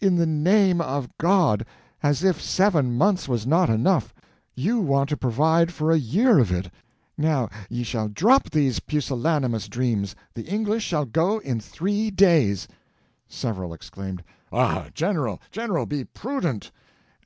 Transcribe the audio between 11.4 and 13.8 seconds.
three days!" Several